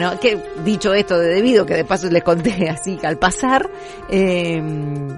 No, 0.00 0.20
que 0.20 0.40
dicho 0.64 0.94
esto 0.94 1.18
de 1.18 1.26
debido, 1.26 1.66
que 1.66 1.74
de 1.74 1.84
paso 1.84 2.08
les 2.08 2.22
conté 2.22 2.70
así 2.70 2.98
que 2.98 3.06
al 3.08 3.18
pasar, 3.18 3.68
eh, 4.08 4.62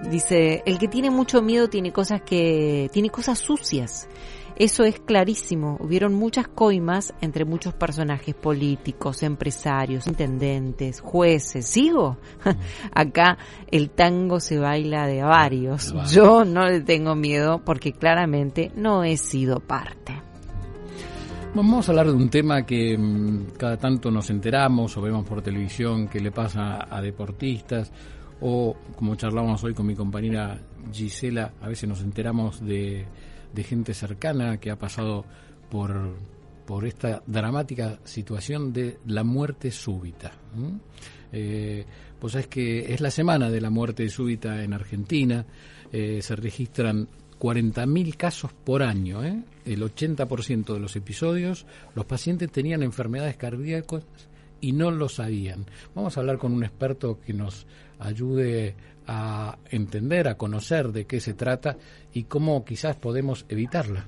dice, 0.09 0.63
el 0.65 0.79
que 0.79 0.89
tiene 0.89 1.11
mucho 1.11 1.43
miedo 1.43 1.69
tiene 1.69 1.93
cosas 1.93 2.23
que, 2.23 2.89
tiene 2.91 3.11
cosas 3.11 3.39
sucias. 3.39 4.09
Eso 4.57 4.85
es 4.85 4.99
clarísimo. 4.99 5.77
Hubieron 5.81 6.15
muchas 6.15 6.49
coimas 6.49 7.13
entre 7.21 7.45
muchos 7.45 7.75
personajes 7.75 8.35
políticos, 8.35 9.23
empresarios, 9.23 10.07
intendentes, 10.07 11.03
jueces. 11.03 11.67
¿Sigo? 11.67 12.17
Acá 12.95 13.37
el 13.71 13.91
tango 13.91 14.41
se 14.41 14.59
baila 14.59 15.07
de 15.07 15.23
varios. 15.23 15.93
Yo 16.11 16.47
no 16.47 16.67
le 16.67 16.81
tengo 16.81 17.15
miedo 17.15 17.63
porque 17.67 17.93
claramente 17.93 18.73
no 18.75 19.05
he 19.05 19.19
sido 19.19 19.61
parte. 19.61 20.30
Vamos 21.53 21.89
a 21.89 21.93
hablar 21.93 22.07
de 22.07 22.13
un 22.13 22.31
tema 22.31 22.65
que 22.65 22.97
mm, 22.97 23.57
cada 23.59 23.77
tanto 23.77 24.09
nos 24.09 24.31
enteramos 24.31 24.97
o 24.97 25.03
vemos 25.03 25.27
por 25.27 25.43
televisión 25.43 26.07
que 26.07 26.21
le 26.21 26.31
pasa 26.31 26.87
a 26.89 27.03
deportistas 27.03 27.91
o 28.41 28.77
como 28.95 29.17
charlamos 29.17 29.63
hoy 29.65 29.75
con 29.75 29.87
mi 29.87 29.97
compañera 29.97 30.61
Gisela, 30.93 31.53
a 31.61 31.69
veces 31.69 31.89
nos 31.89 32.03
enteramos 32.03 32.65
de, 32.65 33.05
gente 33.65 33.95
cercana 33.95 34.59
que 34.59 34.71
ha 34.71 34.79
pasado 34.79 35.25
por, 35.69 36.15
por 36.67 36.87
esta 36.87 37.21
dramática 37.27 37.99
situación 38.05 38.73
de 38.73 38.99
la 39.07 39.25
muerte 39.25 39.73
súbita. 39.73 40.31
Eh, 41.33 41.85
pues 42.19 42.37
es 42.37 42.47
que 42.47 42.95
es 42.95 43.01
la 43.01 43.11
semana 43.11 43.51
de 43.51 43.61
la 43.61 43.71
muerte 43.71 44.09
súbita 44.09 44.63
en 44.63 44.73
Argentina, 44.73 45.45
eh, 45.93 46.21
se 46.23 46.37
registran 46.37 47.09
40.000 47.41 48.17
casos 48.17 48.53
por 48.53 48.83
año. 48.83 49.25
¿eh? 49.25 49.43
El 49.65 49.83
80% 49.83 50.75
de 50.75 50.79
los 50.79 50.95
episodios, 50.95 51.67
los 51.95 52.05
pacientes 52.05 52.53
tenían 52.53 52.83
enfermedades 52.83 53.37
cardíacas 53.37 54.05
y 54.61 54.73
no 54.73 54.91
lo 54.91 55.09
sabían. 55.09 55.65
Vamos 55.95 56.17
a 56.17 56.21
hablar 56.21 56.39
con 56.39 56.53
un 56.53 56.63
experto 56.63 57.19
que 57.21 57.33
nos 57.33 57.67
ayude 57.99 58.77
a 59.07 59.59
entender, 59.71 60.29
a 60.29 60.37
conocer 60.37 60.93
de 60.93 61.07
qué 61.07 61.19
se 61.19 61.35
trata 61.35 61.77
y 62.13 62.25
cómo 62.25 62.65
quizás 62.65 62.97
podemos 62.97 63.47
evitarla. 63.49 64.07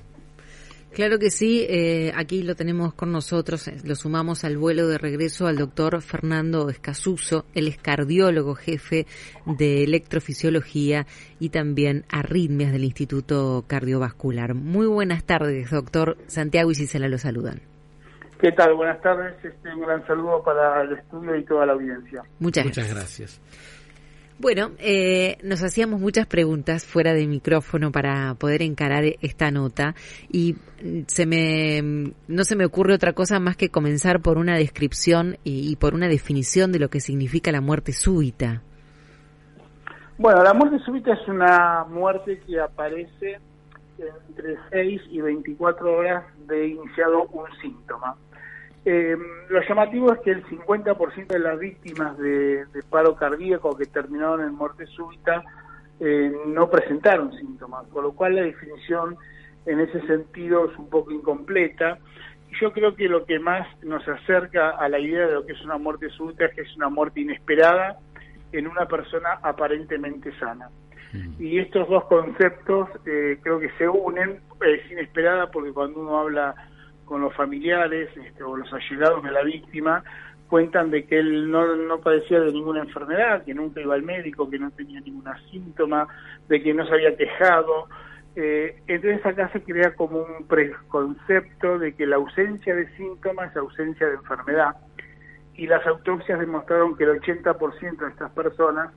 Claro 0.95 1.19
que 1.19 1.31
sí, 1.31 1.65
eh, 1.69 2.13
aquí 2.15 2.43
lo 2.43 2.55
tenemos 2.55 2.93
con 2.93 3.13
nosotros, 3.13 3.67
eh, 3.67 3.77
lo 3.83 3.95
sumamos 3.95 4.45
al 4.45 4.59
vuelo 4.59 4.89
de 4.89 4.99
regreso 4.99 5.47
al 5.47 5.57
doctor 5.57 6.03
Fernando 6.03 6.69
Escasuso, 6.69 7.47
él 7.55 7.69
es 7.69 7.79
cardiólogo 7.79 8.55
jefe 8.55 9.07
de 9.47 9.85
electrofisiología 9.85 11.07
y 11.41 11.49
también 11.49 12.05
arritmias 12.11 12.73
del 12.73 12.85
Instituto 12.85 13.65
Cardiovascular. 13.67 14.53
Muy 14.55 14.87
buenas 14.87 15.25
tardes, 15.25 15.71
doctor. 15.71 16.19
Santiago 16.27 16.71
y 16.71 16.75
Gisela 16.75 17.09
lo 17.09 17.17
saludan. 17.17 17.63
¿Qué 18.39 18.53
tal? 18.53 18.75
Buenas 18.75 19.01
tardes. 19.01 19.35
Este, 19.43 19.73
un 19.73 19.81
gran 19.81 20.07
saludo 20.07 20.43
para 20.43 20.83
el 20.83 20.93
estudio 20.93 21.37
y 21.37 21.45
toda 21.45 21.65
la 21.65 21.73
audiencia. 21.73 22.23
Muchas, 22.39 22.67
Muchas 22.67 22.93
gracias. 22.93 23.41
Bueno, 24.39 24.73
eh, 24.79 25.37
nos 25.43 25.63
hacíamos 25.63 26.01
muchas 26.01 26.27
preguntas 26.27 26.87
fuera 26.87 27.13
de 27.13 27.27
micrófono 27.27 27.93
para 27.93 28.35
poder 28.35 28.63
encarar 28.63 29.05
esta 29.21 29.51
nota 29.51 29.95
y 30.31 30.57
se 31.07 31.27
me 31.27 32.13
no 32.27 32.45
se 32.45 32.57
me 32.57 32.65
ocurre 32.65 32.95
otra 32.95 33.13
cosa 33.13 33.39
más 33.39 33.57
que 33.57 33.69
comenzar 33.69 34.21
por 34.21 34.39
una 34.39 34.57
descripción 34.57 35.37
y, 35.45 35.77
por 35.77 35.95
una 35.95 36.09
definición 36.09 36.73
de 36.73 36.81
lo 36.81 36.89
que 36.89 37.01
significa 37.01 37.53
la 37.53 37.61
muerte 37.61 37.93
súbita. 37.93 38.63
Bueno, 40.19 40.43
la 40.43 40.55
muerte 40.55 40.79
súbita 40.85 41.13
es 41.13 41.29
una 41.29 41.85
muerte 41.85 42.41
que 42.47 42.61
aparece 42.61 43.39
entre 43.99 44.57
6 44.71 45.03
y 45.11 45.21
24 45.21 45.93
horas 45.93 46.25
de 46.47 46.69
iniciado 46.69 47.25
un 47.29 47.47
síntoma. 47.61 48.17
Eh, 48.85 49.17
lo 49.49 49.61
llamativo 49.63 50.13
es 50.13 50.21
que 50.21 50.33
el 50.33 50.45
50% 50.45 51.27
de 51.29 51.39
las 51.39 51.59
víctimas 51.59 52.19
de, 52.19 52.65
paro 52.91 53.15
cardíaco 53.15 53.77
que 53.77 53.87
terminaron 53.87 54.41
en 54.43 54.55
muerte 54.55 54.87
súbita 54.87 55.45
eh, 56.01 56.33
no 56.49 56.69
presentaron 56.69 57.33
síntomas, 57.33 57.87
con 57.89 58.03
lo 58.03 58.13
cual 58.13 58.35
la 58.35 58.43
definición 58.43 59.17
en 59.67 59.81
ese 59.81 60.01
sentido 60.07 60.69
es 60.69 60.77
un 60.77 60.91
poco 60.91 61.13
incompleta. 61.13 61.99
Y 62.51 62.61
yo 62.61 62.73
creo 62.73 62.97
que 62.97 63.09
lo 63.09 63.25
que 63.25 63.39
más 63.39 63.67
nos 63.85 64.07
acerca 64.09 64.71
a 64.71 64.89
la 64.89 64.99
idea 64.99 65.27
de 65.27 65.35
lo 65.35 65.47
que 65.47 65.53
es 65.53 65.63
una 65.63 65.79
muerte 65.79 66.11
súbita 66.11 66.47
es 66.47 66.55
que 66.55 66.63
es 66.63 66.77
una 66.77 66.89
muerte 66.89 67.21
inesperada 67.21 67.99
en 68.51 68.67
una 68.67 68.87
persona 68.87 69.39
aparentemente 69.43 70.37
sana. 70.41 70.71
Mm. 71.13 71.41
Y 71.41 71.59
estos 71.59 71.89
dos 71.89 72.05
conceptos 72.07 72.89
eh, 73.07 73.39
creo 73.43 73.61
que 73.61 73.71
se 73.79 73.89
unen, 73.89 74.41
es 74.61 74.91
inesperada 74.91 75.51
porque 75.51 75.73
cuando 75.73 76.01
uno 76.01 76.19
habla 76.19 76.55
con 77.05 77.21
los 77.21 77.35
familiares 77.35 78.09
este, 78.17 78.43
o 78.43 78.57
los 78.57 78.73
allegados 78.73 79.23
de 79.23 79.31
la 79.31 79.43
víctima, 79.43 80.03
cuentan 80.49 80.91
de 80.91 81.07
que 81.07 81.19
él 81.19 81.51
no, 81.51 81.77
no 81.77 82.01
padecía 82.01 82.39
de 82.41 82.53
ninguna 82.53 82.81
enfermedad, 82.81 83.43
que 83.43 83.55
nunca 83.55 83.81
iba 83.81 83.95
al 83.95 84.03
médico, 84.03 84.51
que 84.51 84.59
no 84.59 84.71
tenía 84.71 85.01
ningún 85.01 85.25
síntoma, 85.51 86.07
de 86.49 86.63
que 86.63 86.75
no 86.75 86.87
se 86.87 86.93
había 86.93 87.17
quejado. 87.17 87.89
Eh, 88.37 88.83
entonces 88.87 89.25
acá 89.25 89.49
se 89.53 89.63
crea 89.63 89.95
como 89.95 90.19
un 90.19 90.47
preconcepto 90.47 91.79
de 91.79 91.95
que 91.95 92.07
la 92.07 92.17
ausencia 92.17 92.75
de 92.75 92.87
síntomas 92.97 93.51
es 93.51 93.57
ausencia 93.57 94.07
de 94.07 94.15
enfermedad. 94.15 94.77
Y 95.55 95.67
las 95.67 95.87
autopsias 95.87 96.39
demostraron 96.39 96.97
que 96.99 97.05
el 97.05 97.21
80% 97.21 97.97
de 97.97 98.09
estas 98.09 98.31
personas 98.33 98.93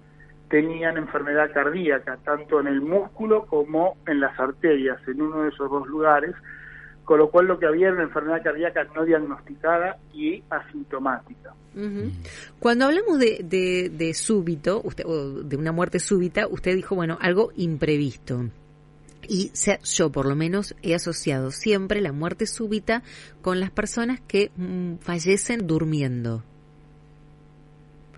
tenían 0.50 0.98
enfermedad 0.98 1.52
cardíaca, 1.54 2.18
tanto 2.26 2.60
en 2.60 2.68
el 2.68 2.82
músculo 2.82 3.46
como 3.46 3.96
en 4.08 4.20
las 4.20 4.38
arterias, 4.40 5.00
en 5.08 5.22
uno 5.22 5.44
de 5.44 5.50
esos 5.50 5.70
dos 5.70 5.88
lugares 5.88 6.36
con 7.06 7.20
lo 7.20 7.30
cual 7.30 7.46
lo 7.46 7.60
que 7.60 7.68
había 7.68 7.88
era 7.88 7.96
una 7.96 8.04
enfermedad 8.04 8.44
cardíaca 8.44 8.84
no 8.96 9.06
diagnosticada 9.06 9.98
y 10.14 10.44
asintomática. 10.50 11.54
Cuando 12.60 12.86
hablamos 12.86 13.20
de, 13.20 13.90
de, 13.92 14.14
súbito, 14.14 14.82
usted, 14.84 15.06
o 15.06 15.44
de 15.44 15.58
una 15.58 15.72
muerte 15.72 16.00
súbita, 16.00 16.48
usted 16.48 16.76
dijo, 16.76 16.96
bueno, 16.96 17.18
algo 17.22 17.52
imprevisto. 17.56 18.46
Y 19.28 19.52
yo 19.84 20.12
por 20.12 20.26
lo 20.26 20.36
menos 20.36 20.76
he 20.84 20.96
asociado 20.96 21.52
siempre 21.52 22.02
la 22.02 22.12
muerte 22.12 22.46
súbita 22.46 23.04
con 23.42 23.60
las 23.60 23.72
personas 23.72 24.22
que 24.22 24.52
mm, 24.56 24.96
fallecen 24.98 25.68
durmiendo. 25.68 26.44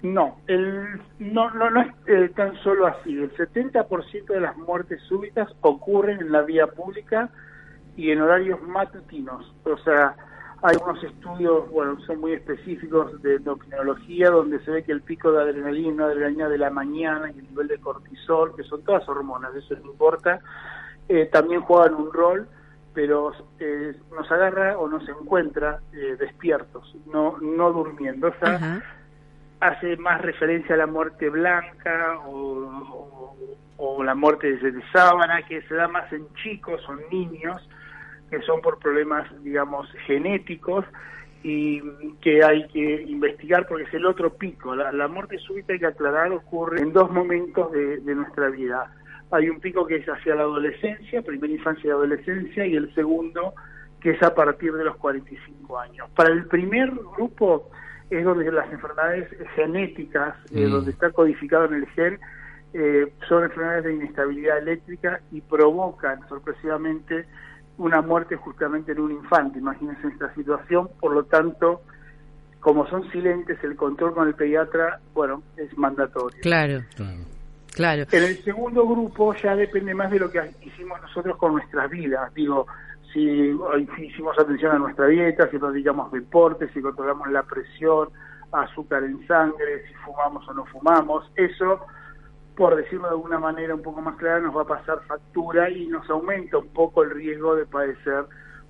No, 0.04 0.38
el, 0.48 1.02
no, 1.20 1.50
no, 1.52 1.72
no 1.72 1.82
es 1.82 1.88
eh, 2.08 2.30
tan 2.36 2.56
solo 2.62 2.86
así. 2.86 3.18
El 3.18 3.34
70% 3.36 4.28
de 4.28 4.40
las 4.40 4.56
muertes 4.58 5.02
súbitas 5.08 5.50
ocurren 5.62 6.20
en 6.20 6.32
la 6.32 6.44
vía 6.44 6.68
pública 6.68 7.32
y 7.98 8.12
en 8.12 8.22
horarios 8.22 8.62
matutinos. 8.62 9.54
O 9.66 9.78
sea, 9.80 10.16
hay 10.62 10.76
unos 10.82 11.04
estudios, 11.04 11.70
bueno, 11.70 12.00
son 12.06 12.22
muy 12.22 12.34
específicos 12.34 13.22
de 13.22 13.36
endocrinología, 13.36 14.30
donde 14.30 14.64
se 14.64 14.72
ve 14.72 14.84
que 14.84 14.92
el 14.92 15.02
pico 15.02 15.32
de 15.32 15.42
adrenalina, 15.42 16.06
adrenalina 16.06 16.48
de 16.48 16.58
la 16.58 16.70
mañana 16.70 17.30
y 17.30 17.40
el 17.40 17.50
nivel 17.50 17.68
de 17.68 17.80
cortisol, 17.80 18.56
que 18.56 18.64
son 18.64 18.84
todas 18.84 19.08
hormonas, 19.10 19.54
eso 19.56 19.76
no 19.84 19.92
importa, 19.92 20.40
eh, 21.10 21.30
también 21.32 21.62
juegan 21.62 21.96
un 21.96 22.14
rol, 22.14 22.48
pero 22.94 23.32
eh, 23.60 23.96
nos 24.16 24.32
agarra 24.32 24.78
o 24.78 24.88
nos 24.88 25.08
encuentra 25.10 25.80
eh, 25.94 26.16
despiertos, 26.20 26.96
no, 27.12 27.38
no 27.40 27.72
durmiendo. 27.72 28.30
O 28.30 28.34
sea, 28.40 28.82
hace 29.60 29.98
más 29.98 30.22
referencia 30.22 30.76
a 30.76 30.78
la 30.78 30.88
muerte 30.88 31.30
blanca 31.30 32.20
o, 32.26 33.36
la 34.04 34.16
muerte 34.16 34.56
de, 34.56 34.72
de 34.72 34.82
sábana, 34.92 35.44
que 35.44 35.62
se 35.64 35.76
da 35.76 35.88
más 35.88 36.12
en 36.14 36.28
chicos 36.36 36.82
o 36.88 36.96
niños, 37.12 37.68
que 38.30 38.42
son 38.42 38.62
por 38.62 38.80
problemas, 38.80 39.28
digamos, 39.44 39.92
genéticos 40.06 40.86
y 41.44 41.82
que 42.22 42.44
hay 42.44 42.68
que 42.68 43.04
investigar 43.04 43.68
porque 43.68 43.84
es 43.84 43.94
el 43.94 44.06
otro 44.06 44.34
pico. 44.34 44.76
La, 44.76 45.08
muerte 45.08 45.38
súbita, 45.40 45.74
hay 45.74 45.80
que 45.80 45.88
aclarar, 45.88 46.32
ocurre 46.32 46.82
en 46.82 46.92
dos 46.92 47.12
momentos 47.12 47.72
de, 47.72 48.16
nuestra 48.16 48.50
vida. 48.50 48.92
Hay 49.32 49.50
un 49.50 49.60
pico 49.60 49.86
que 49.86 49.98
es 49.98 50.06
hacia 50.08 50.36
la 50.36 50.44
adolescencia, 50.44 51.22
primera 51.22 51.54
infancia 51.54 51.88
y 51.88 51.92
adolescencia, 51.92 52.66
y 52.66 52.76
el 52.76 52.94
segundo 52.96 53.54
que 54.00 54.12
es 54.12 54.24
a 54.24 54.34
partir 54.34 54.74
de 54.74 54.84
los 54.84 54.96
45 54.98 55.80
años. 55.80 56.10
Para 56.16 56.32
el 56.32 56.46
primer 56.46 56.92
grupo 56.92 57.70
es 58.10 58.24
donde 58.24 58.52
las 58.52 58.72
enfermedades 58.72 59.30
genéticas, 59.56 60.36
eh, 60.52 60.68
mm. 60.68 60.72
donde 60.72 60.92
está 60.92 61.12
codificado 61.12 61.66
en 61.66 61.74
el 61.76 61.88
gen, 61.88 62.20
eh, 62.74 63.12
son 63.28 63.44
enfermedades 63.44 63.86
de 63.86 63.94
inestabilidad 63.96 64.58
eléctrica 64.60 65.20
y 65.32 65.42
provocan 65.42 66.28
sorpresivamente 66.28 67.26
una 67.78 68.02
muerte 68.02 68.36
justamente 68.36 68.92
en 68.92 69.00
un 69.00 69.12
infante, 69.12 69.60
imagínense 69.60 70.08
esta 70.08 70.34
situación, 70.34 70.90
por 71.00 71.14
lo 71.14 71.26
tanto 71.26 71.82
como 72.60 72.88
son 72.88 73.10
silentes, 73.12 73.64
el 73.64 73.76
control 73.76 74.14
con 74.14 74.28
el 74.28 74.34
pediatra, 74.34 75.00
bueno, 75.14 75.44
es 75.56 75.78
mandatorio. 75.78 76.42
Claro. 76.42 76.84
Claro. 77.74 78.06
En 78.12 78.24
el 78.24 78.44
segundo 78.44 78.88
grupo 78.88 79.36
ya 79.36 79.56
depende 79.56 79.94
más 79.94 80.10
de 80.10 80.20
lo 80.20 80.32
que 80.32 80.42
hicimos 80.64 81.00
nosotros 81.00 81.38
con 81.38 81.54
nuestras 81.54 81.90
vidas. 81.92 82.34
Digo, 82.34 82.66
si 83.14 83.56
hicimos 84.00 84.38
atención 84.38 84.76
a 84.76 84.80
nuestra 84.80 85.08
dieta, 85.08 85.50
si 85.50 85.58
practicamos 85.58 86.12
deporte, 86.12 86.70
si 86.74 86.82
controlamos 86.82 87.30
la 87.32 87.44
presión, 87.44 88.10
azúcar 88.52 89.04
en 89.04 89.26
sangre, 89.28 89.88
si 89.88 89.94
fumamos 89.96 90.48
o 90.48 90.54
no 90.54 90.66
fumamos, 90.66 91.32
eso, 91.36 91.82
por 92.56 92.76
decirlo 92.76 93.08
de 93.08 93.12
alguna 93.12 93.40
manera 93.40 93.76
un 93.76 93.82
poco 93.82 94.02
más 94.02 94.16
clara, 94.16 94.40
nos 94.40 94.56
va 94.56 94.64
a 94.64 94.68
pasar 94.68 95.02
factura 95.08 95.70
y 95.70 95.88
nos 95.88 96.10
aumenta 96.10 96.58
un 96.58 96.70
poco 96.70 97.04
el 97.04 97.12
riesgo 97.12 97.56
de 97.56 97.66
padecer 97.66 98.26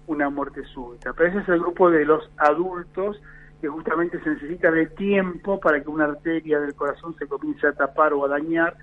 una 0.07 0.29
muerte 0.29 0.63
súbita. 0.73 1.13
Pero 1.13 1.29
ese 1.29 1.39
es 1.39 1.49
el 1.49 1.59
grupo 1.59 1.89
de 1.89 2.05
los 2.05 2.29
adultos 2.37 3.21
que 3.61 3.67
justamente 3.67 4.21
se 4.23 4.29
necesita 4.29 4.71
de 4.71 4.87
tiempo 4.87 5.59
para 5.59 5.81
que 5.81 5.89
una 5.89 6.05
arteria 6.05 6.59
del 6.59 6.75
corazón 6.75 7.15
se 7.17 7.27
comience 7.27 7.67
a 7.67 7.73
tapar 7.73 8.13
o 8.13 8.25
a 8.25 8.29
dañar, 8.29 8.75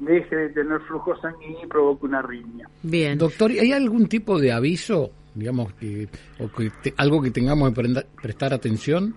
deje 0.00 0.36
de 0.36 0.48
tener 0.50 0.80
flujo 0.82 1.16
sanguíneo 1.20 1.64
y 1.64 1.66
provoque 1.66 2.06
una 2.06 2.20
arritmia. 2.20 2.68
Bien. 2.82 3.18
Doctor, 3.18 3.50
¿hay 3.50 3.72
algún 3.72 4.08
tipo 4.08 4.38
de 4.38 4.52
aviso, 4.52 5.10
digamos, 5.34 5.72
que, 5.74 6.08
o 6.38 6.48
que 6.48 6.70
algo 6.96 7.22
que 7.22 7.30
tengamos 7.30 7.72
que 7.72 8.04
prestar 8.20 8.52
atención? 8.54 9.14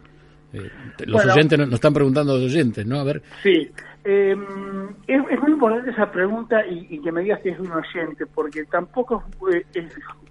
Eh, 0.53 0.69
los 1.05 1.25
oyentes 1.25 1.57
nos, 1.57 1.73
están 1.73 1.93
preguntando 1.93 2.33
los 2.33 2.51
oyentes, 2.51 2.85
¿no? 2.85 2.99
A 2.99 3.03
ver. 3.03 3.21
Sí, 3.41 3.71
em, 4.03 4.89
es, 5.07 5.41
muy 5.41 5.51
importante 5.51 5.91
esa 5.91 6.11
pregunta 6.11 6.65
y, 6.67 6.99
que 7.01 7.11
me 7.11 7.21
digas 7.21 7.39
que 7.41 7.49
es 7.49 7.59
un 7.59 7.71
oyente, 7.71 8.25
porque 8.25 8.65
tampoco 8.65 9.23
es, 9.49 9.65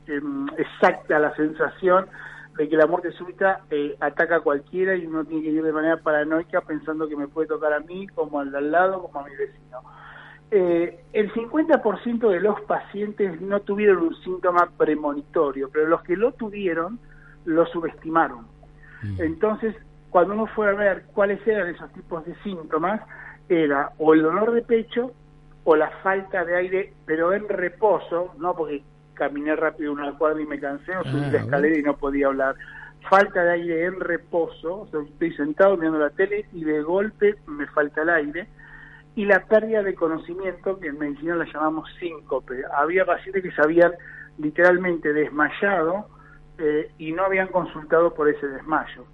em, 0.07 0.47
exacta 0.59 1.19
la 1.19 1.35
sensación 1.37 2.07
de 2.59 2.69
que 2.69 2.77
la 2.77 2.87
muerte 2.87 3.13
súbita 3.13 3.61
eh, 3.71 3.97
ataca 4.01 4.37
a 4.37 4.41
cualquiera 4.41 4.95
y 4.95 5.07
uno 5.07 5.25
tiene 5.25 5.43
que 5.45 5.51
ir 5.51 5.63
de 5.63 5.73
manera 5.73 5.97
paranoica 5.97 6.61
pensando 6.61 7.09
que 7.09 7.17
me 7.17 7.29
puede 7.29 7.49
tocar 7.49 7.73
a 7.73 7.81
mí, 7.81 8.07
como 8.09 8.41
al 8.41 8.53
de 8.53 8.59
al 8.59 8.71
lado, 8.71 9.03
como 9.03 9.21
a 9.21 9.29
mi 9.29 9.35
vecino. 9.37 9.79
Eh, 10.51 11.01
el 11.13 11.33
50% 11.33 12.29
de 12.29 12.41
los 12.41 12.61
pacientes 12.63 13.41
no 13.41 13.61
tuvieron 13.61 13.99
un 13.99 14.15
síntoma 14.23 14.69
premonitorio, 14.77 15.71
pero 15.73 15.87
los 15.87 16.03
que 16.03 16.17
lo 16.17 16.33
tuvieron 16.33 16.99
lo 17.45 17.67
subestimaron. 17.67 18.47
Mm. 19.03 19.21
Entonces, 19.21 19.77
cuando 20.11 20.35
uno 20.35 20.47
fue 20.49 20.69
a 20.69 20.73
ver 20.73 21.05
cuáles 21.15 21.47
eran 21.47 21.69
esos 21.69 21.93
tipos 21.93 22.25
de 22.27 22.35
síntomas, 22.43 23.01
era 23.49 23.93
o 23.99 24.15
el 24.15 24.23
dolor 24.23 24.53
de 24.53 24.63
pecho 24.63 25.13
o 25.65 25.77
la 25.77 25.91
falta 26.03 26.45
de 26.45 26.57
aire, 26.57 26.93
pero 27.07 27.33
en 27.33 27.49
reposo, 27.49 28.35
no 28.39 28.55
porque 28.55 28.83
caminé 29.15 29.55
rápido 29.55 29.93
una 29.93 30.17
cuadra 30.17 30.41
y 30.41 30.47
me 30.47 30.59
cansé, 30.59 30.97
o 30.97 31.05
subí 31.05 31.31
la 31.31 31.41
ah, 31.41 31.43
escalera 31.43 31.79
y 31.79 31.83
no 31.83 31.97
podía 31.97 32.29
hablar. 32.29 32.57
Falta 33.09 33.45
de 33.45 33.53
aire 33.53 33.85
en 33.85 34.01
reposo, 34.01 34.81
o 34.81 34.87
sea, 34.89 35.01
estoy 35.01 35.33
sentado 35.35 35.77
mirando 35.77 35.99
la 35.99 36.11
tele 36.11 36.47
y 36.53 36.65
de 36.65 36.83
golpe 36.83 37.37
me 37.47 37.67
falta 37.67 38.03
el 38.03 38.11
aire. 38.11 38.49
Y 39.21 39.27
la 39.27 39.45
pérdida 39.45 39.83
de 39.83 39.95
conocimiento, 39.95 40.81
que 40.81 40.89
en 40.89 40.99
medicina 40.99 41.37
la 41.37 41.45
llamamos 41.45 41.87
síncope. 42.01 42.63
Había 42.75 43.05
pacientes 43.05 43.43
que 43.43 43.51
se 43.51 43.61
habían 43.61 43.93
literalmente 44.39 45.13
desmayado 45.13 46.07
eh, 46.57 46.91
y 46.97 47.13
no 47.13 47.25
habían 47.25 47.49
consultado 47.49 48.15
por 48.15 48.31
ese 48.31 48.49
desmayo. 48.49 49.05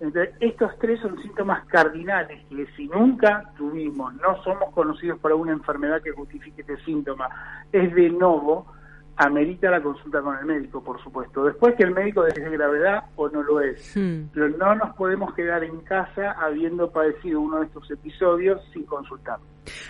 Entonces, 0.00 0.34
estos 0.40 0.78
tres 0.78 1.00
son 1.00 1.20
síntomas 1.20 1.66
cardinales 1.66 2.42
que 2.48 2.66
si 2.76 2.88
nunca 2.88 3.52
tuvimos, 3.58 4.14
no 4.14 4.42
somos 4.42 4.72
conocidos 4.72 5.18
por 5.18 5.32
alguna 5.32 5.52
enfermedad 5.52 6.00
que 6.00 6.12
justifique 6.12 6.62
este 6.62 6.78
síntoma, 6.86 7.28
es 7.72 7.94
de 7.94 8.08
nuevo, 8.08 8.72
amerita 9.16 9.70
la 9.70 9.82
consulta 9.82 10.20
con 10.22 10.38
el 10.38 10.46
médico, 10.46 10.82
por 10.82 11.02
supuesto. 11.02 11.44
Después 11.44 11.74
que 11.76 11.84
el 11.84 11.92
médico 11.92 12.26
es 12.26 12.34
de 12.34 12.50
gravedad 12.50 13.04
o 13.16 13.28
no 13.28 13.42
lo 13.42 13.60
es. 13.60 13.94
Hmm. 13.96 14.28
Pero 14.32 14.48
no 14.50 14.74
nos 14.74 14.96
podemos 14.96 15.34
quedar 15.34 15.62
en 15.64 15.80
casa 15.80 16.32
habiendo 16.32 16.90
padecido 16.90 17.40
uno 17.40 17.60
de 17.60 17.66
estos 17.66 17.90
episodios 17.90 18.60
sin 18.72 18.84
consultar. 18.84 19.38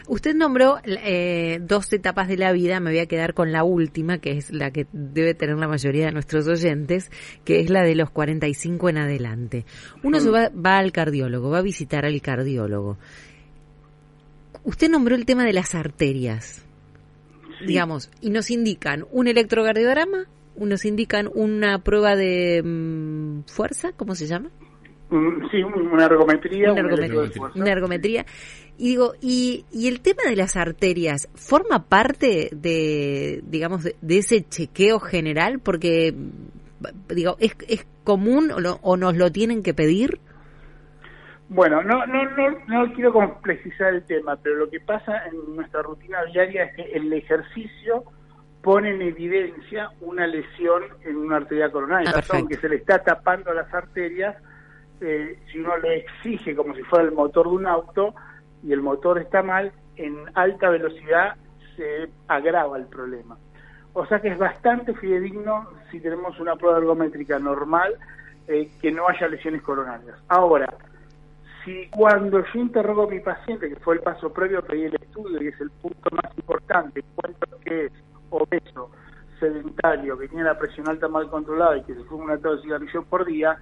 Usted 0.08 0.34
nombró 0.34 0.78
eh, 0.84 1.60
dos 1.62 1.90
etapas 1.92 2.28
de 2.28 2.36
la 2.36 2.52
vida, 2.52 2.80
me 2.80 2.90
voy 2.90 2.98
a 2.98 3.06
quedar 3.06 3.32
con 3.32 3.52
la 3.52 3.64
última, 3.64 4.18
que 4.18 4.32
es 4.32 4.52
la 4.52 4.70
que 4.70 4.86
debe 4.92 5.34
tener 5.34 5.56
la 5.56 5.68
mayoría 5.68 6.06
de 6.06 6.12
nuestros 6.12 6.46
oyentes, 6.48 7.10
que 7.44 7.60
es 7.60 7.70
la 7.70 7.82
de 7.82 7.94
los 7.94 8.10
45 8.10 8.88
en 8.88 8.98
adelante. 8.98 9.64
Uno 10.02 10.20
se 10.20 10.30
hmm. 10.30 10.34
va, 10.34 10.50
va 10.54 10.78
al 10.78 10.92
cardiólogo, 10.92 11.50
va 11.50 11.58
a 11.58 11.62
visitar 11.62 12.04
al 12.04 12.20
cardiólogo. 12.20 12.98
Usted 14.64 14.90
nombró 14.90 15.14
el 15.14 15.26
tema 15.26 15.44
de 15.44 15.52
las 15.52 15.74
arterias 15.74 16.66
digamos, 17.66 18.10
y 18.20 18.30
nos 18.30 18.50
indican 18.50 19.06
un 19.10 19.28
electrocardiograma, 19.28 20.26
nos 20.56 20.84
indican 20.84 21.28
una 21.32 21.78
prueba 21.82 22.16
de 22.16 22.62
mm, 22.62 23.42
fuerza, 23.46 23.92
¿cómo 23.96 24.14
se 24.14 24.26
llama? 24.26 24.50
Mm, 25.10 25.50
sí, 25.50 25.62
una 25.62 26.06
ergometría. 26.06 26.72
Una 26.72 27.70
ergometría. 27.70 28.26
Y 28.78 28.88
digo, 28.88 29.14
y, 29.20 29.64
y 29.70 29.88
el 29.88 30.00
tema 30.00 30.22
de 30.28 30.36
las 30.36 30.56
arterias, 30.56 31.28
¿forma 31.34 31.86
parte 31.86 32.48
de, 32.52 33.42
digamos, 33.46 33.84
de, 33.84 34.18
ese 34.18 34.42
chequeo 34.48 34.98
general? 35.00 35.60
Porque, 35.60 36.14
digo, 37.08 37.36
¿es, 37.38 37.54
es 37.68 37.86
común 38.04 38.50
o, 38.50 38.78
o 38.80 38.96
nos 38.96 39.16
lo 39.16 39.30
tienen 39.30 39.62
que 39.62 39.74
pedir? 39.74 40.20
Bueno, 41.54 41.82
no, 41.82 42.06
no, 42.06 42.24
no, 42.30 42.50
no 42.66 42.92
quiero 42.94 43.12
complejizar 43.12 43.92
el 43.92 44.04
tema, 44.04 44.36
pero 44.36 44.56
lo 44.56 44.70
que 44.70 44.80
pasa 44.80 45.26
en 45.26 45.54
nuestra 45.54 45.82
rutina 45.82 46.24
diaria 46.32 46.64
es 46.64 46.76
que 46.76 46.82
el 46.92 47.12
ejercicio 47.12 48.04
pone 48.62 48.94
en 48.94 49.02
evidencia 49.02 49.90
una 50.00 50.26
lesión 50.26 50.82
en 51.04 51.16
una 51.16 51.36
arteria 51.36 51.70
coronaria, 51.70 52.10
ah, 52.14 52.22
aunque 52.30 52.56
se 52.56 52.70
le 52.70 52.76
está 52.76 53.02
tapando 53.02 53.52
las 53.52 53.72
arterias, 53.74 54.34
eh, 55.02 55.38
si 55.50 55.58
uno 55.58 55.76
le 55.76 55.96
exige 55.96 56.56
como 56.56 56.74
si 56.74 56.82
fuera 56.84 57.04
el 57.04 57.12
motor 57.12 57.46
de 57.46 57.54
un 57.54 57.66
auto 57.66 58.14
y 58.62 58.72
el 58.72 58.80
motor 58.80 59.18
está 59.18 59.42
mal, 59.42 59.72
en 59.96 60.24
alta 60.32 60.70
velocidad 60.70 61.36
se 61.76 62.08
agrava 62.28 62.78
el 62.78 62.86
problema. 62.86 63.36
O 63.92 64.06
sea 64.06 64.20
que 64.20 64.28
es 64.28 64.38
bastante 64.38 64.94
fidedigno 64.94 65.68
si 65.90 66.00
tenemos 66.00 66.40
una 66.40 66.56
prueba 66.56 66.78
ergométrica 66.78 67.38
normal 67.38 67.98
eh, 68.48 68.70
que 68.80 68.90
no 68.90 69.06
haya 69.06 69.28
lesiones 69.28 69.60
coronarias. 69.60 70.16
Ahora, 70.28 70.72
si 71.64 71.88
cuando 71.88 72.44
yo 72.44 72.60
interrogo 72.60 73.04
a 73.04 73.10
mi 73.10 73.20
paciente, 73.20 73.68
que 73.68 73.76
fue 73.76 73.94
el 73.94 74.00
paso 74.00 74.32
previo 74.32 74.58
a 74.58 74.62
pedir 74.62 74.86
el 74.86 74.94
estudio 74.94 75.42
y 75.42 75.48
es 75.48 75.60
el 75.60 75.70
punto 75.70 76.10
más 76.10 76.36
importante, 76.36 77.00
encuentro 77.00 77.58
que 77.64 77.86
es 77.86 77.92
obeso, 78.30 78.90
sedentario, 79.38 80.18
que 80.18 80.28
tiene 80.28 80.44
la 80.44 80.58
presión 80.58 80.88
alta 80.88 81.08
mal 81.08 81.28
controlada 81.28 81.76
y 81.76 81.82
que 81.82 81.94
se 81.94 82.04
fuma 82.04 82.24
una 82.24 82.38
tos 82.38 82.56
de 82.56 82.62
cigarrillo 82.62 83.02
por 83.04 83.24
día, 83.24 83.58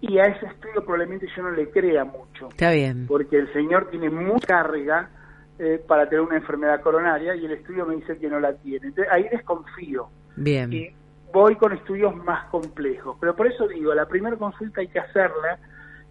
y 0.00 0.18
a 0.18 0.24
ese 0.24 0.46
estudio 0.46 0.82
probablemente 0.84 1.26
yo 1.36 1.42
no 1.42 1.50
le 1.50 1.70
crea 1.70 2.04
mucho. 2.04 2.48
Está 2.48 2.70
bien. 2.72 3.06
Porque 3.06 3.38
el 3.38 3.52
señor 3.52 3.90
tiene 3.90 4.08
mucha 4.08 4.46
carga 4.46 5.10
eh, 5.58 5.82
para 5.86 6.08
tener 6.08 6.22
una 6.22 6.36
enfermedad 6.36 6.80
coronaria 6.80 7.34
y 7.34 7.44
el 7.44 7.52
estudio 7.52 7.84
me 7.84 7.96
dice 7.96 8.16
que 8.18 8.28
no 8.28 8.40
la 8.40 8.54
tiene. 8.54 8.88
Entonces 8.88 9.12
ahí 9.12 9.28
desconfío. 9.28 10.08
Bien. 10.36 10.72
Y 10.72 10.88
voy 11.32 11.56
con 11.56 11.72
estudios 11.72 12.16
más 12.16 12.48
complejos. 12.48 13.18
Pero 13.20 13.36
por 13.36 13.46
eso 13.46 13.68
digo, 13.68 13.94
la 13.94 14.06
primera 14.06 14.36
consulta 14.36 14.80
hay 14.80 14.88
que 14.88 15.00
hacerla 15.00 15.58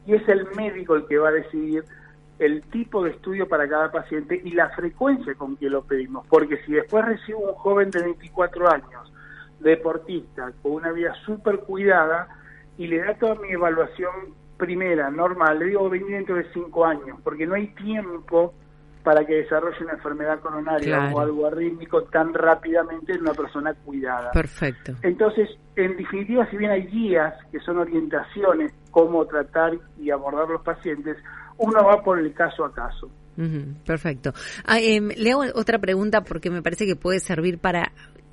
y 0.09 0.15
es 0.15 0.27
el 0.27 0.47
médico 0.55 0.95
el 0.95 1.05
que 1.05 1.19
va 1.19 1.29
a 1.29 1.33
decidir 1.33 1.83
el 2.39 2.63
tipo 2.63 3.03
de 3.03 3.11
estudio 3.11 3.47
para 3.47 3.69
cada 3.69 3.91
paciente 3.91 4.41
y 4.43 4.51
la 4.51 4.69
frecuencia 4.69 5.35
con 5.35 5.55
que 5.55 5.69
lo 5.69 5.83
pedimos, 5.83 6.25
porque 6.27 6.57
si 6.65 6.71
después 6.71 7.05
recibo 7.05 7.39
un 7.39 7.53
joven 7.53 7.91
de 7.91 8.01
24 8.01 8.71
años, 8.71 9.13
deportista, 9.59 10.51
con 10.63 10.71
una 10.73 10.91
vida 10.91 11.13
súper 11.25 11.59
cuidada, 11.59 12.27
y 12.77 12.87
le 12.87 12.99
da 12.99 13.13
toda 13.15 13.35
mi 13.35 13.51
evaluación 13.51 14.33
primera, 14.57 15.11
normal, 15.11 15.59
le 15.59 15.65
digo 15.65 15.89
venir 15.89 16.07
dentro 16.07 16.35
de 16.35 16.45
5 16.53 16.85
años, 16.85 17.19
porque 17.23 17.45
no 17.45 17.53
hay 17.53 17.67
tiempo 17.75 18.53
para 19.03 19.25
que 19.25 19.35
desarrolle 19.35 19.83
una 19.83 19.93
enfermedad 19.93 20.39
coronaria 20.39 21.11
o 21.13 21.19
algo 21.19 21.45
arrítmico 21.45 22.03
tan 22.03 22.33
rápidamente 22.33 23.13
en 23.13 23.21
una 23.21 23.33
persona 23.33 23.73
cuidada. 23.73 24.31
Perfecto. 24.31 24.93
Entonces, 25.03 25.49
en 25.75 25.97
definitiva, 25.97 26.49
si 26.49 26.57
bien 26.57 26.71
hay 26.71 26.87
guías 26.87 27.33
que 27.51 27.59
son 27.59 27.77
orientaciones 27.77 28.73
cómo 28.91 29.25
tratar 29.25 29.73
y 29.99 30.11
abordar 30.11 30.47
los 30.49 30.61
pacientes, 30.61 31.17
uno 31.57 31.83
va 31.83 32.01
por 32.01 32.19
el 32.19 32.33
caso 32.33 32.65
a 32.65 32.73
caso. 32.73 33.09
perfecto. 33.85 34.33
Ah, 34.65 34.79
em, 34.79 35.09
le 35.09 35.31
hago 35.31 35.43
otra 35.55 35.79
pregunta 35.79 36.21
porque 36.21 36.49
me 36.49 36.61
parece 36.61 36.85
que 36.85 36.95
puede 36.95 37.19
servir 37.19 37.59
para 37.59 37.91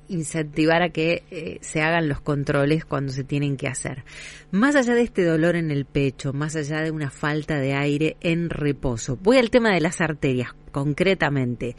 incentivar 0.09 0.81
a 0.81 0.89
que 0.89 1.23
eh, 1.31 1.57
se 1.61 1.81
hagan 1.81 2.07
los 2.07 2.21
controles 2.21 2.85
cuando 2.85 3.11
se 3.11 3.23
tienen 3.23 3.57
que 3.57 3.67
hacer. 3.67 4.03
Más 4.51 4.75
allá 4.75 4.93
de 4.95 5.01
este 5.01 5.23
dolor 5.23 5.55
en 5.55 5.71
el 5.71 5.85
pecho, 5.85 6.33
más 6.33 6.55
allá 6.55 6.81
de 6.81 6.91
una 6.91 7.09
falta 7.09 7.59
de 7.59 7.73
aire 7.73 8.17
en 8.21 8.49
reposo, 8.49 9.17
voy 9.21 9.37
al 9.37 9.49
tema 9.49 9.73
de 9.73 9.81
las 9.81 10.01
arterias. 10.01 10.53
Concretamente. 10.77 11.75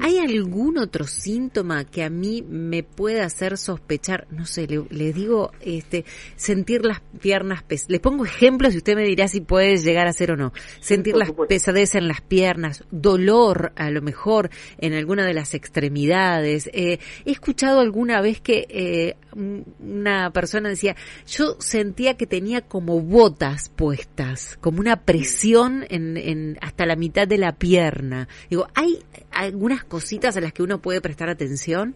¿Hay 0.00 0.18
algún 0.18 0.76
otro 0.76 1.06
síntoma 1.06 1.84
que 1.84 2.02
a 2.02 2.10
mí 2.10 2.42
me 2.42 2.82
pueda 2.82 3.24
hacer 3.24 3.56
sospechar? 3.56 4.26
No 4.32 4.46
sé, 4.46 4.66
le, 4.66 5.12
digo, 5.12 5.52
este, 5.60 6.04
sentir 6.34 6.84
las 6.84 7.00
piernas 7.20 7.62
pes 7.62 7.84
Les 7.86 8.00
pongo 8.00 8.24
ejemplos 8.24 8.74
y 8.74 8.78
usted 8.78 8.96
me 8.96 9.04
dirá 9.04 9.28
si 9.28 9.42
puede 9.42 9.76
llegar 9.76 10.08
a 10.08 10.12
ser 10.12 10.32
o 10.32 10.36
no. 10.36 10.52
Sentir 10.80 11.16
las 11.16 11.30
pesadez 11.48 11.94
en 11.94 12.08
las 12.08 12.20
piernas, 12.20 12.82
dolor 12.90 13.72
a 13.76 13.90
lo 13.90 14.02
mejor 14.02 14.50
en 14.78 14.94
alguna 14.94 15.24
de 15.24 15.34
las 15.34 15.54
extremidades. 15.54 16.68
Eh, 16.72 16.98
he 17.24 17.30
escuchado 17.30 17.78
alguna 17.78 18.20
vez 18.20 18.40
que 18.40 18.66
eh, 18.68 19.16
una 19.36 20.32
persona 20.32 20.68
decía, 20.68 20.96
yo 21.28 21.56
sentía 21.60 22.16
que 22.16 22.26
tenía 22.26 22.62
como 22.62 23.00
botas 23.00 23.68
puestas, 23.68 24.58
como 24.60 24.80
una 24.80 24.96
presión 25.04 25.84
en, 25.90 26.16
en 26.16 26.58
hasta 26.60 26.86
la 26.86 26.96
mitad 26.96 27.28
de 27.28 27.38
la 27.38 27.52
pierna. 27.52 28.28
Digo, 28.50 28.66
¿hay 28.74 29.02
algunas 29.32 29.84
cositas 29.84 30.36
a 30.36 30.40
las 30.40 30.52
que 30.52 30.62
uno 30.62 30.78
puede 30.78 31.00
prestar 31.00 31.28
atención? 31.28 31.94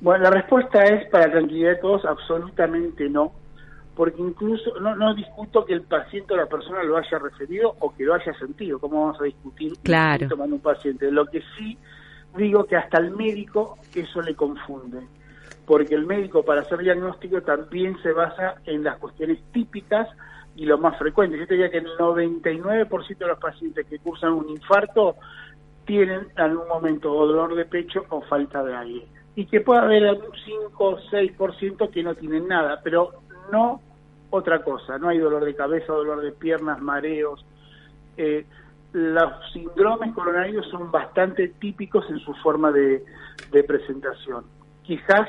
Bueno, 0.00 0.24
la 0.24 0.30
respuesta 0.30 0.84
es, 0.84 1.08
para 1.10 1.30
tranquilidad 1.30 1.70
de 1.70 1.76
todos, 1.76 2.04
absolutamente 2.04 3.08
no, 3.08 3.32
porque 3.94 4.20
incluso 4.20 4.78
no, 4.78 4.94
no 4.94 5.14
discuto 5.14 5.64
que 5.64 5.72
el 5.72 5.82
paciente 5.82 6.34
o 6.34 6.36
la 6.36 6.46
persona 6.46 6.82
lo 6.82 6.98
haya 6.98 7.18
referido 7.18 7.74
o 7.80 7.94
que 7.94 8.04
lo 8.04 8.14
haya 8.14 8.32
sentido, 8.38 8.78
¿cómo 8.78 9.00
vamos 9.00 9.20
a 9.20 9.24
discutir 9.24 9.72
claro. 9.82 10.28
tomando 10.28 10.56
un 10.56 10.62
paciente? 10.62 11.10
Lo 11.10 11.26
que 11.26 11.42
sí 11.56 11.78
digo 12.36 12.64
que 12.64 12.76
hasta 12.76 12.98
el 12.98 13.12
médico 13.12 13.78
eso 13.94 14.20
le 14.20 14.34
confunde, 14.34 15.00
porque 15.64 15.94
el 15.94 16.04
médico 16.04 16.44
para 16.44 16.60
hacer 16.60 16.78
diagnóstico 16.80 17.40
también 17.40 17.96
se 18.02 18.12
basa 18.12 18.56
en 18.66 18.84
las 18.84 18.98
cuestiones 18.98 19.38
típicas 19.52 20.08
y 20.56 20.64
lo 20.64 20.78
más 20.78 20.98
frecuente. 20.98 21.38
Yo 21.38 21.46
te 21.46 21.54
diría 21.54 21.70
que 21.70 21.78
el 21.78 21.96
99% 21.96 23.18
de 23.18 23.26
los 23.26 23.38
pacientes 23.38 23.86
que 23.86 23.98
cursan 23.98 24.32
un 24.32 24.48
infarto 24.48 25.16
tienen 25.84 26.28
en 26.34 26.40
algún 26.40 26.66
momento 26.66 27.12
dolor 27.12 27.54
de 27.54 27.66
pecho 27.66 28.04
o 28.08 28.22
falta 28.22 28.64
de 28.64 28.74
aire. 28.74 29.06
Y 29.36 29.46
que 29.46 29.60
puede 29.60 29.80
haber 29.80 30.04
un 30.04 30.32
5 30.44 30.84
o 30.84 30.98
6% 30.98 31.90
que 31.90 32.02
no 32.02 32.14
tienen 32.14 32.48
nada, 32.48 32.80
pero 32.82 33.12
no 33.52 33.82
otra 34.30 34.64
cosa. 34.64 34.98
No 34.98 35.08
hay 35.08 35.18
dolor 35.18 35.44
de 35.44 35.54
cabeza, 35.54 35.92
dolor 35.92 36.22
de 36.22 36.32
piernas, 36.32 36.80
mareos. 36.80 37.44
Eh, 38.16 38.46
los 38.92 39.32
síndromes 39.52 40.14
coronarios 40.14 40.66
son 40.70 40.90
bastante 40.90 41.48
típicos 41.48 42.08
en 42.08 42.18
su 42.20 42.32
forma 42.34 42.72
de 42.72 43.04
presentación. 43.66 44.46
Quizás 44.82 45.28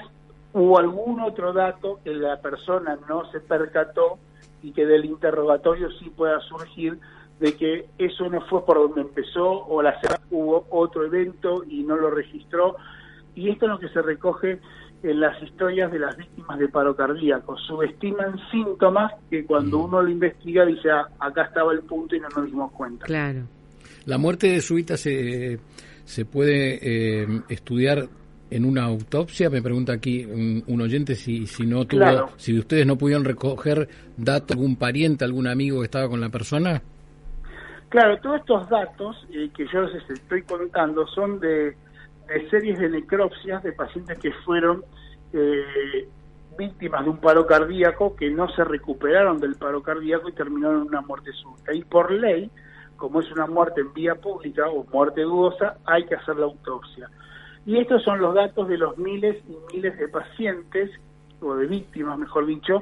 hubo 0.53 0.79
algún 0.79 1.19
otro 1.19 1.51
dato 1.51 1.99
que 2.03 2.13
la 2.13 2.39
persona 2.39 2.97
no 3.09 3.29
se 3.31 3.41
percató 3.41 4.17
y 4.61 4.71
que 4.71 4.85
del 4.85 5.05
interrogatorio 5.05 5.89
sí 5.99 6.09
pueda 6.09 6.39
surgir 6.41 6.97
de 7.39 7.55
que 7.55 7.85
eso 7.97 8.29
no 8.29 8.41
fue 8.47 8.65
por 8.65 8.77
donde 8.77 9.01
empezó 9.01 9.47
o 9.47 9.81
la 9.81 9.99
hubo 10.31 10.65
otro 10.71 11.05
evento 11.05 11.63
y 11.67 11.83
no 11.83 11.95
lo 11.95 12.09
registró. 12.09 12.75
Y 13.35 13.49
esto 13.49 13.65
es 13.65 13.71
lo 13.71 13.79
que 13.79 13.89
se 13.89 14.01
recoge 14.01 14.59
en 15.03 15.19
las 15.19 15.41
historias 15.43 15.91
de 15.91 15.99
las 15.99 16.17
víctimas 16.17 16.57
de 16.57 16.67
paro 16.67 16.95
cardíaco. 16.95 17.55
Subestiman 17.57 18.39
síntomas 18.51 19.13
que 19.29 19.45
cuando 19.45 19.79
uno 19.79 20.01
lo 20.01 20.09
investiga 20.09 20.65
dice, 20.65 20.89
ah, 20.89 21.07
acá 21.19 21.43
estaba 21.43 21.71
el 21.73 21.81
punto 21.81 22.15
y 22.15 22.19
no 22.19 22.27
nos 22.35 22.45
dimos 22.45 22.71
cuenta. 22.71 23.05
Claro. 23.05 23.41
La 24.05 24.17
muerte 24.17 24.59
súbita 24.61 24.97
se, 24.97 25.59
se 26.05 26.25
puede 26.25 26.79
eh, 26.81 27.27
estudiar 27.49 28.07
en 28.49 28.65
una 28.65 28.83
autopsia, 28.85 29.49
me 29.49 29.61
pregunta 29.61 29.93
aquí 29.93 30.25
un, 30.25 30.81
oyente 30.81 31.15
si, 31.15 31.45
si 31.47 31.65
no 31.65 31.85
tuvo, 31.85 32.29
si 32.37 32.57
ustedes 32.57 32.85
no 32.85 32.97
pudieron 32.97 33.25
recoger 33.25 33.87
datos, 34.15 34.55
algún 34.55 34.75
pariente, 34.75 35.25
algún 35.25 35.47
amigo 35.47 35.79
que 35.79 35.85
estaba 35.85 36.07
con 36.07 36.21
la 36.21 36.29
persona. 36.29 36.81
Claro, 37.89 38.17
todos 38.17 38.39
estos 38.39 38.69
datos 38.69 39.15
eh, 39.31 39.49
que 39.55 39.65
yo 39.71 39.81
les 39.81 40.09
estoy 40.09 40.43
contando 40.43 41.07
son 41.07 41.39
de, 41.39 41.75
series 42.49 42.79
de 42.79 42.89
necropsias 42.89 43.63
de 43.63 43.71
pacientes 43.71 44.19
que 44.19 44.31
fueron 44.45 44.83
eh, 45.31 46.07
víctimas 46.57 47.05
de 47.05 47.11
un 47.11 47.17
paro 47.17 47.47
cardíaco 47.47 48.15
que 48.15 48.29
no 48.29 48.49
se 48.49 48.63
recuperaron 48.65 49.39
del 49.39 49.55
paro 49.55 49.81
cardíaco 49.81 50.27
y 50.27 50.33
terminaron 50.33 50.81
en 50.81 50.87
una 50.87 51.01
muerte 51.01 51.31
súbita. 51.31 51.73
Y 51.73 51.83
por 51.83 52.11
ley, 52.11 52.51
como 52.97 53.21
es 53.21 53.31
una 53.31 53.47
muerte 53.47 53.81
en 53.81 53.93
vía 53.93 54.15
pública 54.15 54.67
o 54.67 54.85
muerte 54.91 55.21
dudosa, 55.21 55.77
hay 55.85 56.05
que 56.05 56.15
hacer 56.15 56.35
la 56.35 56.45
autopsia. 56.45 57.09
Y 57.67 57.77
estos 57.79 58.01
son 58.01 58.19
los 58.21 58.33
datos 58.33 58.69
de 58.69 58.77
los 58.77 58.97
miles 58.97 59.43
y 59.45 59.75
miles 59.75 59.99
de 59.99 60.07
pacientes, 60.07 60.89
o 61.41 61.53
de 61.53 61.67
víctimas, 61.67 62.17
mejor 62.17 62.45
dicho, 62.45 62.81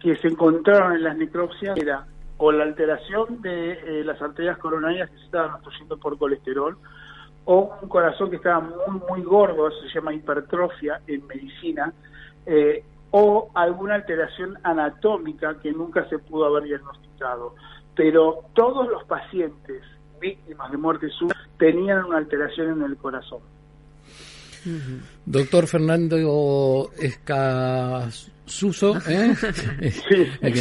que 0.00 0.16
se 0.16 0.26
encontraron 0.26 0.94
en 0.94 1.04
las 1.04 1.16
necropsias. 1.16 1.78
Era 1.78 2.04
o 2.36 2.50
la 2.50 2.64
alteración 2.64 3.40
de 3.42 3.72
eh, 3.72 4.04
las 4.04 4.20
arterias 4.20 4.58
coronarias 4.58 5.08
que 5.10 5.18
se 5.18 5.24
estaban 5.26 5.54
obstruyendo 5.54 5.98
por 5.98 6.18
colesterol, 6.18 6.76
o 7.44 7.76
un 7.80 7.88
corazón 7.88 8.30
que 8.30 8.36
estaba 8.36 8.58
muy, 8.58 9.00
muy 9.08 9.22
gordo, 9.22 9.68
eso 9.68 9.80
se 9.82 9.94
llama 9.94 10.12
hipertrofia 10.12 11.00
en 11.06 11.24
medicina, 11.28 11.92
eh, 12.44 12.82
o 13.12 13.52
alguna 13.54 13.94
alteración 13.94 14.58
anatómica 14.64 15.60
que 15.60 15.70
nunca 15.70 16.08
se 16.08 16.18
pudo 16.18 16.46
haber 16.46 16.64
diagnosticado. 16.64 17.54
Pero 17.94 18.40
todos 18.54 18.88
los 18.88 19.04
pacientes 19.04 19.82
víctimas 20.20 20.72
de 20.72 20.76
muerte 20.76 21.08
súbita 21.10 21.38
tenían 21.56 22.04
una 22.04 22.18
alteración 22.18 22.72
en 22.72 22.82
el 22.82 22.96
corazón. 22.96 23.40
Doctor 25.24 25.66
Fernando 25.66 26.92
Escasuso, 26.98 28.98
¿eh? 29.08 29.34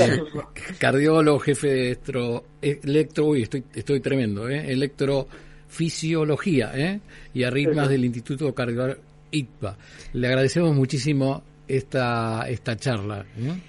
cardiólogo, 0.79 1.39
jefe 1.39 1.67
de 1.67 1.81
electro, 1.87 2.45
electro 2.61 3.25
uy, 3.25 3.41
estoy, 3.43 3.63
estoy 3.73 3.99
tremendo, 3.99 4.49
¿eh? 4.49 4.71
electrofisiología 4.71 6.71
¿eh? 6.75 7.01
y 7.33 7.43
arritmas 7.43 7.89
del 7.89 8.05
Instituto 8.05 8.53
Cardiovascular 8.53 8.99
ITPA. 9.31 9.77
Le 10.13 10.27
agradecemos 10.27 10.75
muchísimo 10.75 11.43
esta, 11.67 12.47
esta 12.47 12.77
charla. 12.77 13.25
¿eh? 13.37 13.59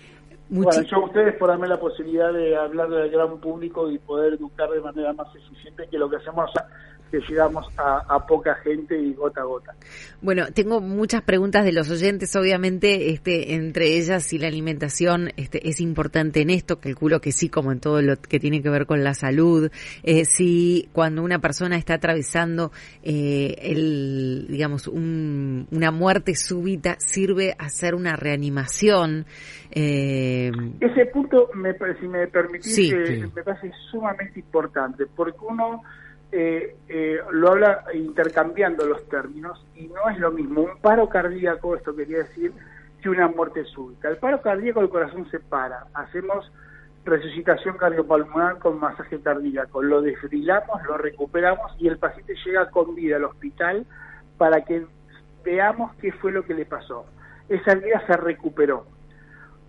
Bueno, 0.50 0.83
yo 0.83 0.97
a 0.97 1.05
ustedes 1.05 1.37
por 1.37 1.49
darme 1.49 1.69
la 1.69 1.78
posibilidad 1.78 2.33
de 2.33 2.57
hablar 2.57 2.88
del 2.88 3.11
gran 3.11 3.38
público 3.38 3.90
y 3.90 3.99
poder 3.99 4.35
educar 4.35 4.71
de 4.71 4.81
manera 4.81 5.12
más 5.12 5.28
eficiente 5.35 5.87
que 5.90 5.99
lo 5.99 6.09
que 6.09 6.17
hacemos 6.17 6.50
que 7.11 7.21
llegamos 7.21 7.67
a, 7.78 8.26
poca 8.26 8.55
gente 8.57 8.99
y 8.99 9.14
gota 9.14 9.40
a 9.40 9.45
gota. 9.45 9.75
Bueno, 10.21 10.47
tengo 10.52 10.81
muchas 10.81 11.23
preguntas 11.23 11.64
de 11.64 11.73
los 11.73 11.90
oyentes, 11.90 12.35
obviamente, 12.37 13.11
este, 13.11 13.55
entre 13.55 13.97
ellas 13.97 14.25
si 14.25 14.38
la 14.38 14.49
alimentación 14.49 15.31
este, 15.37 15.69
es 15.69 15.81
importante 15.81 16.43
en 16.43 16.50
esto, 16.50 16.78
calculo 16.81 17.21
que 17.21 17.33
sí, 17.33 17.49
como 17.49 17.73
en 17.73 17.81
todo 17.81 18.02
lo 18.02 18.17
que 18.21 18.38
tiene 18.38 18.62
que 18.62 18.69
ver 18.69 18.85
con 18.85 19.02
la 19.02 19.14
salud, 19.14 19.71
eh, 20.02 20.25
si 20.26 20.88
cuando 20.93 21.23
una 21.23 21.38
persona 21.38 21.76
está 21.76 21.95
atravesando 21.95 22.73
eh, 23.02 23.57
el, 23.62 24.47
digamos, 24.49 24.87
una 24.88 25.90
muerte 25.90 26.35
súbita, 26.35 26.97
sirve 26.99 27.55
hacer 27.59 27.95
una 27.95 28.17
reanimación. 28.17 29.25
Eh... 29.71 30.38
Ese 30.80 31.07
punto, 31.07 31.50
me, 31.54 31.75
si 32.00 32.09
me 32.09 32.26
permitís, 32.28 32.95
me 33.35 33.42
parece 33.42 33.73
sumamente 33.90 34.40
importante, 34.40 35.07
porque 35.07 35.38
uno 35.40 35.83
eh, 36.30 36.76
eh, 36.88 37.18
lo 37.30 37.52
habla 37.52 37.85
intercambiando 37.95 38.87
los 38.87 39.09
términos 39.09 39.64
y 39.75 39.87
no 39.87 40.09
es 40.11 40.18
lo 40.18 40.30
mismo 40.30 40.62
un 40.62 40.78
paro 40.80 41.09
cardíaco, 41.09 41.75
esto 41.75 41.97
quería 41.97 42.18
decir, 42.18 42.52
que 43.02 43.09
una 43.09 43.28
muerte 43.28 43.64
súbita. 43.64 44.09
El 44.09 44.18
paro 44.18 44.42
cardíaco 44.42 44.80
el 44.80 44.90
corazón 44.90 45.30
se 45.30 45.40
para, 45.40 45.87
hacemos 45.95 46.50
resucitación 47.04 47.78
cardiopulmonar 47.78 48.59
con 48.59 48.78
masaje 48.78 49.21
cardíaco, 49.21 49.83
lo 49.83 50.02
desfrilamos, 50.02 50.83
lo 50.87 50.99
recuperamos 50.99 51.73
y 51.78 51.88
el 51.88 51.99
paciente 51.99 52.35
llega 52.45 52.71
con 52.71 52.95
vida 52.95 53.16
al 53.16 53.25
hospital 53.25 53.87
para 54.37 54.61
que 54.62 54.85
veamos 55.45 55.95
qué 55.97 56.12
fue 56.12 56.33
lo 56.33 56.45
que 56.45 56.54
le 56.54 56.66
pasó. 56.66 57.07
Esa 57.49 57.75
vida 57.76 58.02
se 58.07 58.16
recuperó 58.16 58.85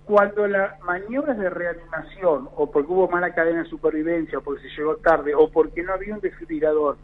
cuando 0.09 0.47
las 0.47 0.81
maniobras 0.81 1.37
de 1.37 1.51
reanimación, 1.51 2.49
o 2.55 2.71
porque 2.71 2.91
hubo 2.91 3.07
mala 3.07 3.31
cadena 3.31 3.61
de 3.61 3.69
supervivencia, 3.69 4.39
o 4.39 4.41
porque 4.41 4.63
se 4.63 4.75
llegó 4.75 4.95
tarde, 4.95 5.35
o 5.35 5.51
porque 5.51 5.83
no 5.83 5.93
había 5.93 6.15
un 6.15 6.19
desfibrilador, 6.19 6.97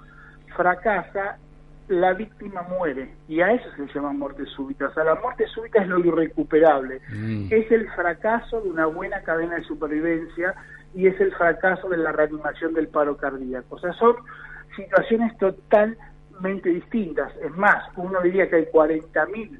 fracasa, 0.57 1.37
la 1.87 2.13
víctima 2.13 2.63
muere. 2.63 3.13
Y 3.27 3.41
a 3.41 3.51
eso 3.51 3.69
se 3.77 3.85
llama 3.93 4.11
muerte 4.11 4.43
súbita. 4.47 4.87
O 4.87 4.93
sea, 4.95 5.03
la 5.03 5.13
muerte 5.21 5.45
súbita 5.53 5.83
es 5.83 5.87
lo 5.87 5.99
irrecuperable. 5.99 6.99
Mm. 7.11 7.49
Es 7.51 7.71
el 7.71 7.87
fracaso 7.91 8.61
de 8.61 8.69
una 8.71 8.87
buena 8.87 9.21
cadena 9.21 9.57
de 9.57 9.63
supervivencia 9.65 10.55
y 10.95 11.05
es 11.05 11.21
el 11.21 11.31
fracaso 11.35 11.87
de 11.89 11.97
la 11.97 12.11
reanimación 12.11 12.73
del 12.73 12.87
paro 12.87 13.17
cardíaco. 13.17 13.75
O 13.75 13.79
sea, 13.79 13.93
son 13.93 14.15
situaciones 14.75 15.37
totalmente 15.37 16.69
distintas. 16.69 17.31
Es 17.43 17.55
más, 17.55 17.83
uno 17.97 18.19
diría 18.21 18.49
que 18.49 18.55
hay 18.55 18.65
40.000 18.65 19.59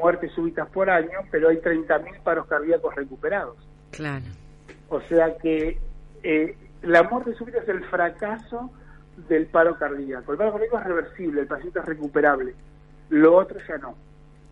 muertes 0.00 0.32
súbitas 0.32 0.68
por 0.70 0.90
año, 0.90 1.18
pero 1.30 1.48
hay 1.48 1.56
30.000 1.56 2.22
paros 2.22 2.46
cardíacos 2.46 2.94
recuperados. 2.94 3.56
Claro. 3.90 4.24
O 4.88 5.00
sea 5.02 5.36
que 5.38 5.78
eh, 6.22 6.56
la 6.82 7.02
muerte 7.04 7.34
súbita 7.34 7.58
es 7.58 7.68
el 7.68 7.84
fracaso 7.84 8.70
del 9.28 9.46
paro 9.46 9.76
cardíaco. 9.78 10.32
El 10.32 10.38
paro 10.38 10.52
cardíaco 10.52 10.78
es 10.78 10.84
reversible, 10.84 11.40
el 11.42 11.46
paciente 11.46 11.78
es 11.78 11.84
recuperable. 11.84 12.54
Lo 13.10 13.36
otro 13.36 13.58
ya 13.68 13.78
no. 13.78 13.96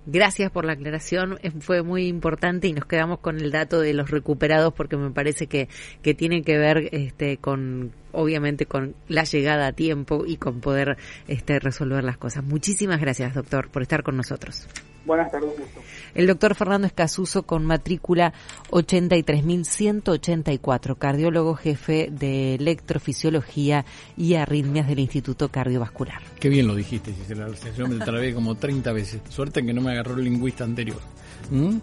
Gracias 0.06 0.50
por 0.50 0.66
la 0.66 0.74
aclaración, 0.74 1.38
eh, 1.42 1.50
fue 1.60 1.82
muy 1.82 2.08
importante 2.08 2.68
y 2.68 2.74
nos 2.74 2.84
quedamos 2.84 3.20
con 3.20 3.36
el 3.36 3.50
dato 3.50 3.80
de 3.80 3.94
los 3.94 4.10
recuperados 4.10 4.74
porque 4.74 4.98
me 4.98 5.10
parece 5.10 5.46
que, 5.46 5.68
que 6.02 6.12
tiene 6.12 6.42
que 6.42 6.58
ver 6.58 6.90
este, 6.92 7.38
con, 7.38 7.92
obviamente, 8.14 8.66
con 8.66 8.94
la 9.08 9.24
llegada 9.24 9.66
a 9.66 9.72
tiempo 9.72 10.24
y 10.26 10.36
con 10.36 10.60
poder 10.60 10.96
este, 11.28 11.58
resolver 11.58 12.04
las 12.04 12.16
cosas. 12.16 12.44
Muchísimas 12.44 13.00
gracias, 13.00 13.34
doctor, 13.34 13.68
por 13.70 13.82
estar 13.82 14.02
con 14.02 14.16
nosotros. 14.16 14.66
Buenas 15.04 15.30
tardes, 15.30 15.50
gusto. 15.50 15.82
El 16.14 16.26
doctor 16.26 16.54
Fernando 16.54 16.86
Escasuso 16.86 17.42
con 17.42 17.66
matrícula 17.66 18.32
83.184, 18.70 20.96
cardiólogo 20.96 21.56
jefe 21.56 22.08
de 22.10 22.54
electrofisiología 22.54 23.84
y 24.16 24.36
arritmias 24.36 24.88
del 24.88 25.00
Instituto 25.00 25.50
Cardiovascular. 25.50 26.22
Qué 26.40 26.48
bien 26.48 26.66
lo 26.66 26.74
dijiste, 26.74 27.12
Gisela. 27.12 27.48
Yo 27.76 27.86
me 27.86 28.02
trabé 28.02 28.32
como 28.32 28.54
30 28.54 28.92
veces. 28.92 29.20
Suerte 29.28 29.60
en 29.60 29.66
que 29.66 29.74
no 29.74 29.82
me 29.82 29.92
agarró 29.92 30.14
el 30.14 30.24
lingüista 30.24 30.64
anterior. 30.64 31.02
¿Mm? 31.50 31.76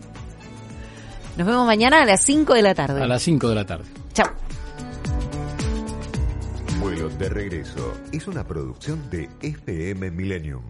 Nos 1.38 1.48
vemos 1.48 1.66
mañana 1.66 2.02
a 2.02 2.06
las 2.06 2.22
5 2.22 2.54
de 2.56 2.62
la 2.62 2.74
tarde. 2.74 3.04
A 3.04 3.08
las 3.08 3.22
5 3.22 3.50
de 3.50 3.56
la 3.56 3.66
tarde. 3.66 3.86
Chao. 4.14 4.28
Vuelo 6.82 7.10
de 7.10 7.30
regreso 7.30 7.94
es 8.12 8.28
una 8.28 8.48
producción 8.48 9.08
de 9.12 9.30
FM 9.44 10.10
Millennium. 10.10 10.64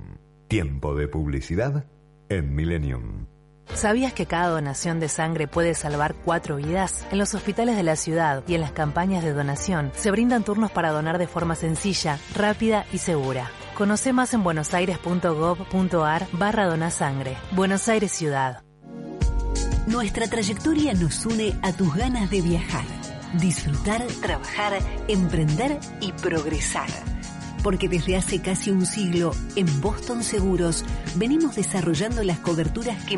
Tiempo 0.50 0.94
de 0.94 1.08
publicidad 1.08 1.86
en 2.28 2.54
Millennium. 2.54 3.28
¿Sabías 3.74 4.12
que 4.12 4.26
cada 4.26 4.50
donación 4.50 5.00
de 5.00 5.08
sangre 5.08 5.48
puede 5.48 5.74
salvar 5.74 6.16
cuatro 6.26 6.58
vidas? 6.58 7.08
En 7.12 7.18
los 7.18 7.34
hospitales 7.34 7.78
de 7.78 7.84
la 7.84 7.96
ciudad 7.96 8.44
y 8.46 8.56
en 8.56 8.62
las 8.62 8.74
campañas 8.74 9.24
de 9.24 9.32
donación 9.32 9.94
se 9.96 10.12
brindan 10.12 10.44
turnos 10.44 10.70
para 10.70 10.92
donar 10.92 11.18
de 11.18 11.28
forma 11.28 11.56
sencilla, 11.56 12.20
rápida 12.36 12.86
y 12.92 12.98
segura. 12.98 13.50
Conoce 13.78 14.12
más 14.12 14.34
en 14.34 14.44
buenosaires.gov.ar 14.44 16.28
barra 16.34 16.66
donasangre. 16.66 17.38
Buenos 17.54 17.88
Aires 17.88 18.12
Ciudad. 18.12 18.66
Nuestra 19.88 20.28
trayectoria 20.28 20.94
nos 20.94 21.26
une 21.26 21.58
a 21.64 21.72
tus 21.72 21.96
ganas 21.96 22.30
de 22.30 22.42
viajar, 22.42 22.86
disfrutar, 23.40 24.06
trabajar, 24.22 24.80
emprender 25.08 25.80
y 26.00 26.12
progresar. 26.14 26.90
Porque 27.64 27.88
desde 27.88 28.18
hace 28.18 28.42
casi 28.42 28.72
un 28.72 28.86
siglo 28.86 29.34
en 29.56 29.82
Boston 29.82 30.24
Seguros 30.24 30.84
venimos 31.16 31.56
desarrollando 31.56 32.24
las 32.24 32.40
coberturas 32.40 33.04
que 33.06 33.18